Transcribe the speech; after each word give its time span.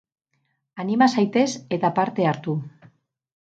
Anima 0.83 1.09
zaitez 1.17 1.45
eta 1.79 1.95
parte 2.01 2.29
hartu. 2.33 2.59